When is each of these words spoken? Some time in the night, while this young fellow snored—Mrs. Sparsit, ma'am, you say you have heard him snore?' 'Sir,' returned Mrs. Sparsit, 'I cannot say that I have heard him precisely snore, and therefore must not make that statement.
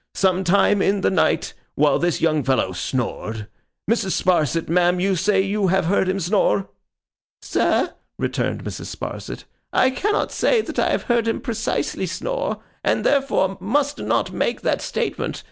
Some 0.15 0.43
time 0.43 0.81
in 0.81 1.01
the 1.01 1.11
night, 1.11 1.53
while 1.75 1.99
this 1.99 2.21
young 2.21 2.43
fellow 2.43 2.71
snored—Mrs. 2.71 4.13
Sparsit, 4.23 4.67
ma'am, 4.67 4.99
you 4.99 5.15
say 5.15 5.41
you 5.41 5.67
have 5.67 5.85
heard 5.85 6.09
him 6.09 6.19
snore?' 6.19 6.67
'Sir,' 7.43 7.93
returned 8.17 8.63
Mrs. 8.63 8.87
Sparsit, 8.95 9.43
'I 9.71 9.91
cannot 9.91 10.31
say 10.31 10.61
that 10.61 10.79
I 10.79 10.89
have 10.89 11.03
heard 11.03 11.27
him 11.27 11.39
precisely 11.39 12.07
snore, 12.07 12.63
and 12.83 13.05
therefore 13.05 13.57
must 13.59 13.99
not 13.99 14.31
make 14.31 14.61
that 14.61 14.81
statement. 14.81 15.39